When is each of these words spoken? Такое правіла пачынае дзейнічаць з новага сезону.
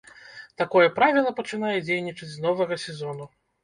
Такое 0.61 0.87
правіла 0.97 1.35
пачынае 1.41 1.77
дзейнічаць 1.87 2.35
з 2.35 2.51
новага 2.51 2.85
сезону. 2.91 3.35